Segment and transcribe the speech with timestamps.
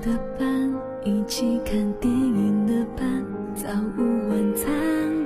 [0.00, 0.72] 的伴，
[1.04, 3.22] 一起看电影的伴，
[3.54, 3.68] 早
[3.98, 4.66] 午晚餐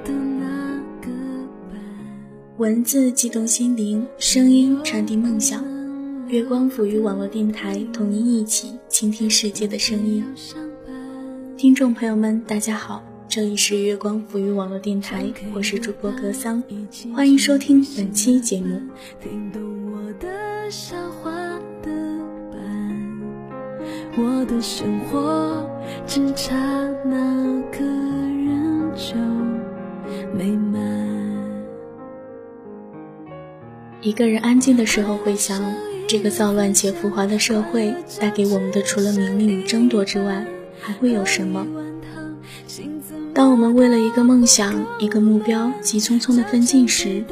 [0.03, 1.09] 的那个
[1.71, 1.81] 伴。
[2.57, 5.65] 文字激动心灵，声音传递梦想。
[6.27, 10.25] 月光抚育网络电台，同您一起倾听世界的声音。
[11.57, 16.61] 听众朋友们，大家好，这里是月光抚育网络电台，我是主播格桑，
[17.15, 18.81] 欢迎收听本期节目。
[19.23, 19.63] 听懂
[19.93, 21.31] 我的笑话
[24.17, 25.69] 我的生活
[26.07, 26.55] 只差
[27.05, 29.17] 那个人就
[30.33, 30.81] 美满。
[34.01, 35.61] 一个人安静的时候，会想，
[36.07, 40.47] 这个躁乱且浮华的社会带给我们的，除了名利与争夺之外，
[40.81, 41.67] 还会有什么？
[43.35, 47.25] 当我们为了一个梦想、一个目标急匆匆的奋进时，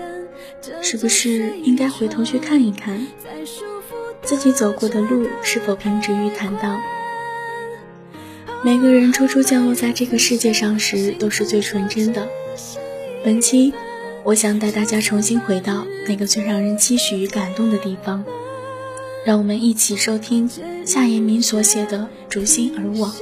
[0.80, 3.06] 是不是应该回头去看一看，
[4.32, 6.80] 自己走过的路是否平直于坦荡？
[8.64, 12.26] 每个人初初降落在这个世界上时，都是最纯真的。
[13.22, 13.74] 本期，
[14.24, 18.24] 我想带大家重新回到那个最让人期许与感动的地方，
[19.26, 20.48] 让我们一起收听
[20.86, 21.98] 夏延明所写的
[22.30, 23.12] 《逐心而往》。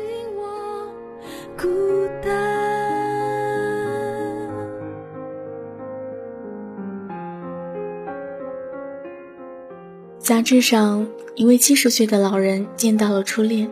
[10.30, 13.68] 杂志上，一位七十岁的老人见到了初恋。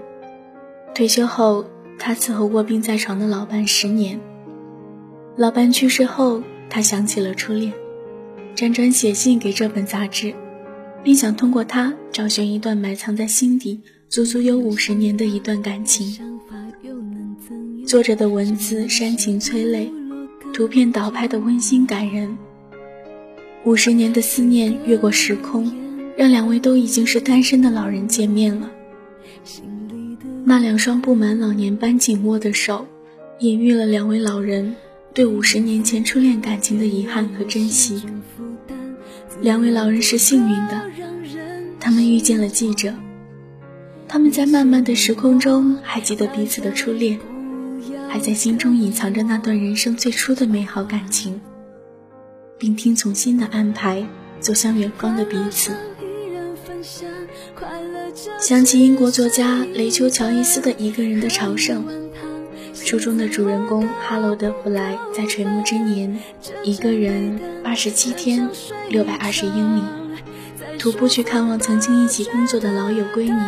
[0.93, 1.65] 退休后，
[2.01, 4.19] 他伺候卧病在床的老伴十年。
[5.37, 7.73] 老伴去世后，他想起了初恋，
[8.57, 10.35] 辗转写信给这本杂志，
[11.05, 16.19] 并想通过它找寻一段埋藏在心底足足有五十年的一段感情。
[17.87, 19.89] 作者的文字煽情催泪，
[20.53, 22.37] 图片倒拍的温馨感人。
[23.63, 25.73] 五十年的思念越过时空。
[26.19, 28.69] 让两位都已经是单身的老人见面了。
[30.45, 32.89] 那两双布满老年斑紧握的手，
[33.39, 34.75] 隐喻了两位老人
[35.15, 38.03] 对五十年前初恋感情的遗憾和珍惜。
[39.41, 40.83] 两位老人是幸运的，
[41.79, 42.93] 他们遇见了记者，
[44.09, 47.17] 他们在漫漫的时空中还记得彼此的初恋，
[48.09, 51.41] 还在心中隐藏着那段人生最初的美好感情，
[52.59, 54.05] 并听从新的安排，
[54.41, 55.71] 走向远方的彼此。
[58.41, 61.85] 想起英国作家雷丘·乔伊斯的《一个人的朝圣》，
[62.87, 66.19] 书中的主人公哈罗德·弗莱在垂暮之年，
[66.63, 68.49] 一个人八十七天
[68.89, 69.83] 六百二十英里，
[70.79, 73.41] 徒步去看望曾经一起工作的老友闺女。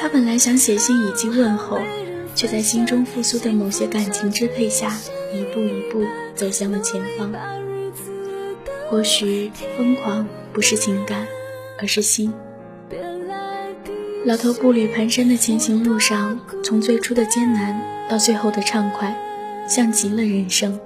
[0.00, 1.80] 他本来想写信以及问候，
[2.34, 4.96] 却在心中复苏的某些感情支配下，
[5.34, 6.04] 一步一步
[6.34, 7.32] 走向了前方。
[8.88, 11.26] 或许疯狂不是情感，
[11.78, 12.32] 而是心。
[14.24, 17.80] 老头步履蹒跚的前行路上，从最初的艰难
[18.10, 19.16] 到最后的畅快，
[19.68, 20.78] 像极了人生。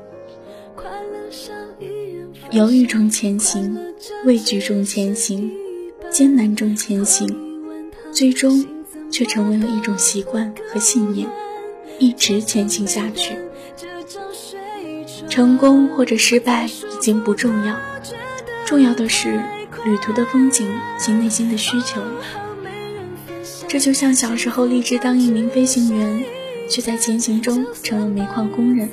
[2.50, 3.78] 犹豫中前行，
[4.24, 5.50] 畏惧中前行，
[6.10, 7.34] 艰难中前行，
[8.12, 8.66] 最终
[9.10, 11.26] 却成为了一种习惯和信念，
[11.98, 13.36] 一直前行下去。
[15.30, 17.76] 成功或者失败已经不重要，
[18.66, 19.40] 重要的是
[19.84, 22.00] 旅途的风景及内心的需求。
[23.68, 26.24] 这就像小时候立志当一名飞行员，
[26.68, 28.88] 却在前行中成了煤矿工人。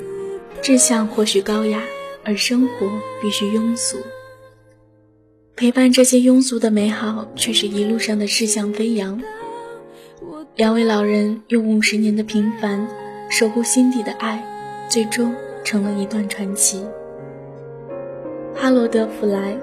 [0.61, 1.81] 志向或许高雅，
[2.23, 2.91] 而生活
[3.21, 3.97] 必须庸俗。
[5.55, 9.21] 陪伴这些庸俗的美好，却是一路上的志向飞扬。
[10.55, 12.87] 两位老人用五十年的平凡，
[13.29, 14.43] 守护心底的爱，
[14.89, 15.33] 最终
[15.63, 16.85] 成了一段传奇。
[18.53, 19.57] 哈罗德·弗莱，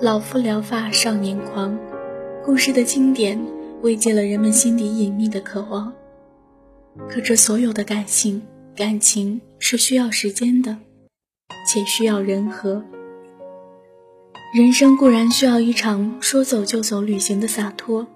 [0.00, 1.76] 老夫聊发少年狂，
[2.44, 3.36] 故事的经典。
[3.82, 5.92] 慰藉了人们心底隐秘的渴望，
[7.08, 8.42] 可这所有的感性
[8.76, 10.76] 感情是需要时间的，
[11.66, 12.82] 且需要人和。
[14.54, 18.06] 人生固然需要一场说走就走旅行的洒脱，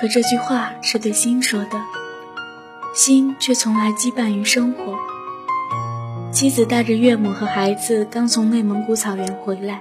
[0.00, 1.80] 可这句话是对心说的，
[2.94, 4.94] 心却从来羁绊于生活。
[6.30, 9.80] 妻子带着岳母和孩子刚从内蒙古草原回来，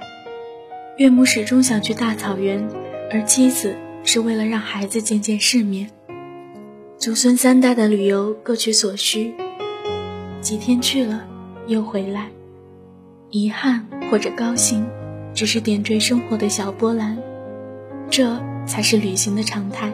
[1.02, 2.70] 岳母始终想去大草原，
[3.12, 3.76] 而妻子。
[4.04, 5.90] 是为了让孩子见见世面，
[6.98, 9.34] 祖孙三代的旅游各取所需，
[10.42, 11.24] 几天去了
[11.68, 12.30] 又回来，
[13.30, 14.88] 遗憾或者高兴，
[15.36, 17.18] 只是点缀生活的小波澜，
[18.10, 19.92] 这才是旅行的常态。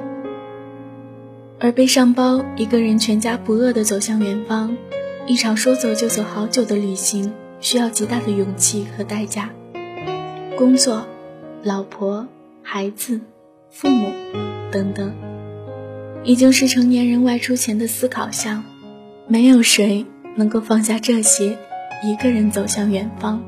[1.59, 4.77] 而背上包，一个人全家不饿地走向远方，
[5.25, 9.49] 一场说走就走好久的旅行，需要极大的勇气和代价。
[10.57, 11.05] 工作、
[11.61, 12.27] 老婆、
[12.63, 13.21] 孩子。
[13.69, 14.11] 父母，
[14.71, 15.13] 等等，
[16.23, 18.63] 已经是成年人外出前的思考项，
[19.27, 20.03] 没有谁
[20.35, 21.59] 能够放下这些，
[22.03, 23.39] 一个人走向远方，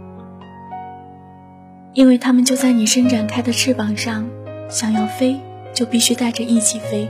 [1.94, 4.30] 因为他们就在你伸展开的翅膀上，
[4.70, 5.40] 想要飞
[5.74, 7.10] 就必须带着一起飞。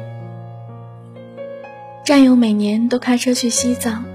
[2.06, 4.06] 战友每年都开车去西藏，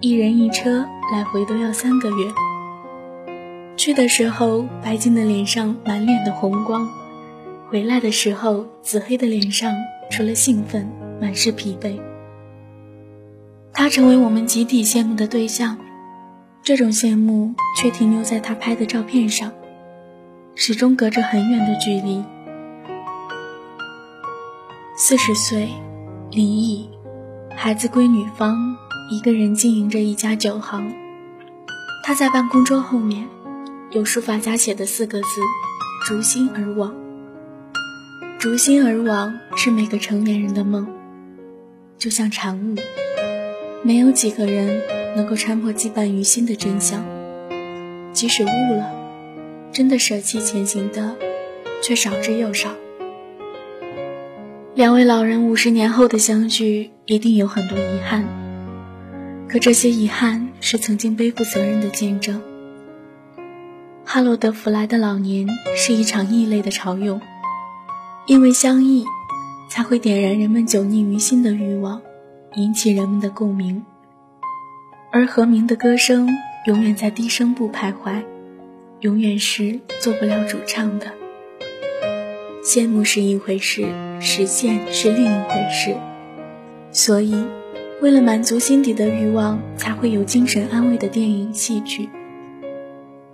[0.00, 2.43] 一人一车，来回都要三个月。
[3.76, 6.86] 去的时候，白净的脸上满脸的红光；
[7.70, 9.72] 回来的时候，紫黑的脸上。
[10.10, 10.88] 除了兴奋，
[11.20, 11.98] 满是疲惫。
[13.72, 15.78] 他成为我们集体羡慕的对象，
[16.62, 19.50] 这种羡慕却停留在他拍的照片上，
[20.54, 22.22] 始终隔着很远的距离。
[24.96, 25.68] 四十岁，
[26.30, 26.88] 离异，
[27.56, 28.76] 孩子归女方，
[29.10, 30.94] 一个人经营着一家酒行。
[32.04, 33.26] 他在办公桌后面，
[33.94, 35.26] 有书法家写的四个字
[36.04, 36.92] ：“逐心而往。”
[38.40, 40.88] 逐心而往是每个成年人的梦，
[41.96, 42.74] 就像禅悟，
[43.84, 44.82] 没有几个人
[45.14, 47.04] 能够参破羁绊于心的真相。
[48.12, 48.46] 即使悟
[48.76, 48.90] 了，
[49.72, 51.14] 真的舍弃前行的，
[51.80, 52.70] 却少之又少。
[54.74, 58.24] 两位老人五十年后的相聚，一定有很多遗憾，
[59.48, 62.42] 可这些遗憾是曾经背负责任的见证。
[64.14, 67.20] 哈罗德·弗莱的老年是一场异类的潮涌。
[68.28, 69.04] 因为相异，
[69.68, 72.00] 才会点燃人们久匿于心的欲望，
[72.54, 73.84] 引起人们的共鸣。
[75.10, 76.28] 而和鸣的歌声
[76.64, 78.22] 永远在低声部徘徊，
[79.00, 81.06] 永远是做不了主唱的。
[82.62, 83.84] 羡慕是一回事，
[84.20, 85.96] 实现是另一回事。
[86.92, 87.34] 所以，
[88.00, 92.08] 为了满足心底的欲望，才会有精神安慰的电影、戏剧。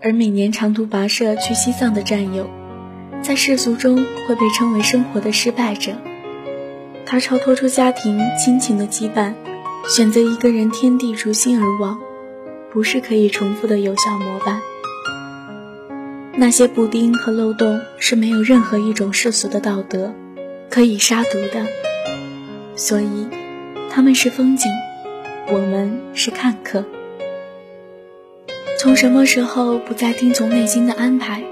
[0.02, 2.49] 而每年长途跋涉去西藏的战友。
[3.23, 5.93] 在世俗中会被称为生活的失败者，
[7.05, 9.35] 他超脱出家庭亲情的羁绊，
[9.94, 11.99] 选择一个人天地逐心而往，
[12.73, 14.61] 不是可以重复的有效模板。
[16.35, 20.14] 那些补丁和漏洞是没有任何一种世俗的道德
[20.70, 21.67] 可以杀毒的，
[22.75, 23.29] 所以
[23.91, 24.70] 他们是风景，
[25.49, 26.87] 我们是看客。
[28.82, 31.43] 从什么时候不再听从内心的安排？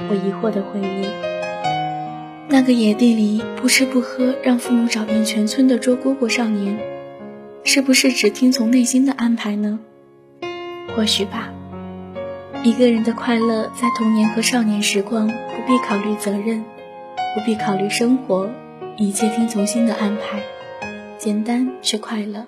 [0.00, 1.06] 我疑惑地回忆，
[2.48, 6.76] 那个野地里不吃不喝，让父母找遍全村的捉蝈蝈少年，
[7.62, 9.78] 是不是只听从内心的安排呢？
[10.92, 11.52] 或许吧。
[12.64, 15.34] 一个人的快乐，在童年和少年时光，不
[15.68, 16.64] 必考虑责任，
[17.36, 18.50] 不必考虑生活，
[18.96, 20.42] 一切听从心的安排，
[21.16, 22.46] 简单却快乐。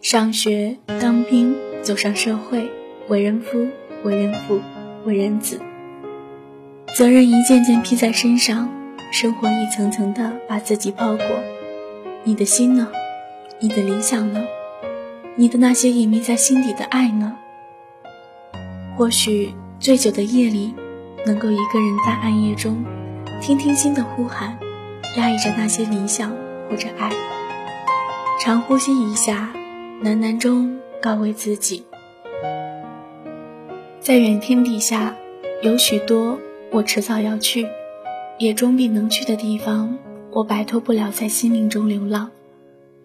[0.00, 2.70] 上学、当兵、走上社会，
[3.08, 3.68] 为人夫、
[4.02, 4.60] 为人父、
[5.04, 5.60] 为人子。
[6.96, 8.70] 责任一件件披在身上，
[9.12, 11.26] 生活一层层的把自己包裹。
[12.22, 12.88] 你的心呢？
[13.60, 14.42] 你的理想呢？
[15.36, 17.36] 你的那些隐秘在心底的爱呢？
[18.96, 20.74] 或许醉酒的夜里，
[21.26, 22.84] 能够一个人在暗夜中，
[23.42, 24.56] 听听心的呼喊，
[25.18, 26.30] 压抑着那些理想
[26.70, 27.10] 或者爱。
[28.40, 29.52] 长呼吸一下，
[30.02, 31.84] 喃喃中告慰自己，
[34.04, 35.16] 在远天底下，
[35.62, 36.38] 有许多。
[36.70, 37.66] 我迟早要去，
[38.38, 39.96] 也终必能去的地方，
[40.30, 42.30] 我摆脱不了在心灵中流浪，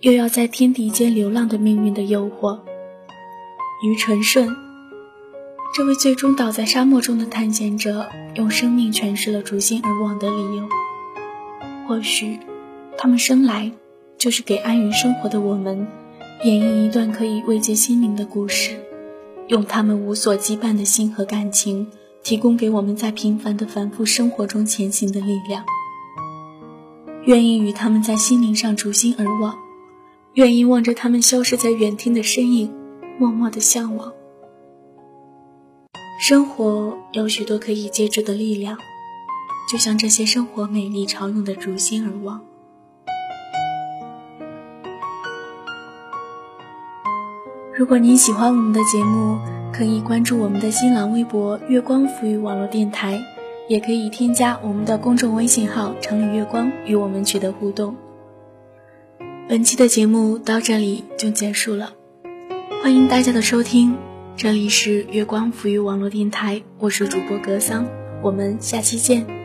[0.01, 2.59] 又要在天地间流浪的命运的诱惑。
[3.81, 4.53] 于纯顺，
[5.73, 10.67] 这位最终倒在沙漠中的探险者，用生命诠释了逐心而往的理由。
[11.87, 12.39] 或许，
[12.97, 13.71] 他们生来
[14.17, 15.87] 就是给安于生活的我们，
[16.43, 18.75] 演绎一段可以慰藉心灵的故事，
[19.49, 21.85] 用他们无所羁绊的心和感情。
[22.21, 25.63] 提供给我们在平凡的反复生活中前行的力量，
[27.23, 29.57] 愿意与他们在心灵上逐心而往，
[30.33, 32.71] 愿意望着他们消失在远听的身影，
[33.17, 34.11] 默默的向往。
[36.19, 38.77] 生活有许多可以借助的力量，
[39.71, 42.41] 就像这些生活美丽潮涌的逐心而往。
[47.79, 49.39] 如果您喜欢我们的节目，
[49.71, 53.23] 可以关注我们的新浪微博“月光浮语网络电台”，
[53.69, 57.95] 也可以添加我们的公众微信号“城里月光”与我们取得互动。
[59.47, 61.93] 本期的节目到这里就结束了，
[62.83, 63.95] 欢迎大家的收听，
[64.35, 67.87] 这里是月光浮语网络电台，我是主播格桑，
[68.21, 69.38] 我们下期见。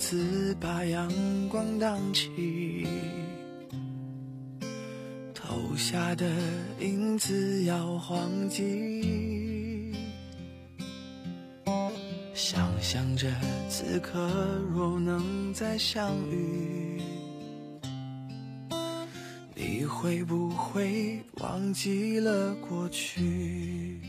[0.00, 1.12] 子把阳
[1.50, 2.86] 光荡起，
[5.34, 6.26] 投下的
[6.80, 9.92] 影子要忘记。
[12.34, 13.30] 想象着
[13.68, 14.18] 此刻
[14.72, 16.98] 若能再相遇，
[19.54, 24.00] 你会不会忘记了过去？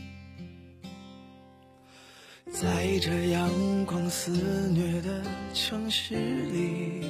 [2.62, 3.50] 在这阳
[3.84, 4.30] 光肆
[4.70, 5.20] 虐的
[5.52, 7.04] 城市里，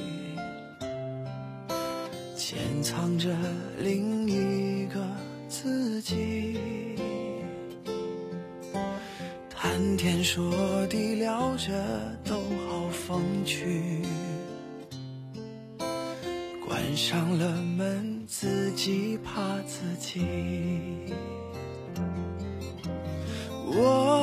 [2.35, 3.29] 潜藏着
[3.77, 4.99] 另一个
[5.47, 6.57] 自己。
[9.47, 10.51] 谈天说
[10.87, 11.71] 地聊着
[12.25, 12.33] 都
[12.67, 14.01] 好风趣，
[16.65, 20.25] 关上了门自己怕自己。
[23.67, 24.22] 我。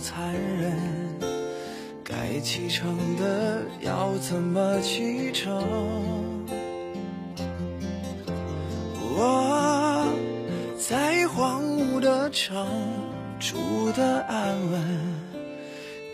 [0.00, 0.76] 残忍，
[2.04, 5.62] 该启程的要怎么启程？
[9.16, 10.06] 我
[10.78, 12.66] 在荒芜的城
[13.40, 14.80] 住的安稳，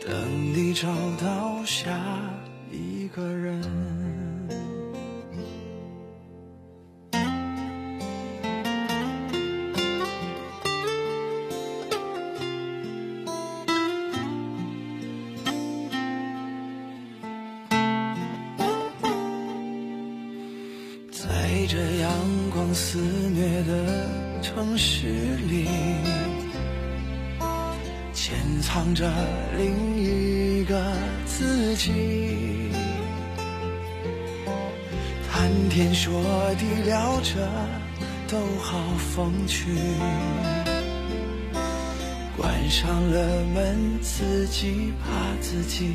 [0.06, 0.14] 等
[0.54, 0.88] 你找
[1.22, 2.00] 到下
[2.70, 4.03] 一个人。
[21.66, 22.10] 这阳
[22.50, 24.08] 光肆虐的
[24.42, 25.08] 城市
[25.48, 25.66] 里，
[28.12, 29.10] 潜藏着
[29.56, 30.92] 另一个
[31.24, 31.90] 自己。
[35.30, 36.22] 谈天说
[36.58, 37.48] 地聊着
[38.28, 39.70] 都好风趣，
[42.36, 45.08] 关上了门自己怕
[45.40, 45.94] 自己。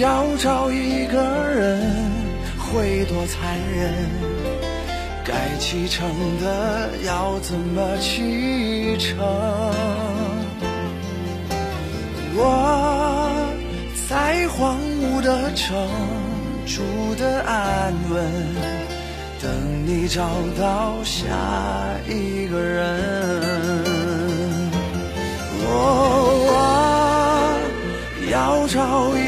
[0.00, 1.82] 要找一个人
[2.56, 3.92] 会多残忍？
[5.24, 6.08] 该启程
[6.40, 9.18] 的要怎么启程？
[12.36, 13.50] 我
[14.08, 15.76] 在荒芜的城
[16.64, 16.80] 住
[17.16, 18.24] 的安稳，
[19.42, 19.50] 等
[19.84, 21.26] 你找到下
[22.06, 23.00] 一个人。
[25.60, 25.66] 我
[28.30, 29.27] 要找一。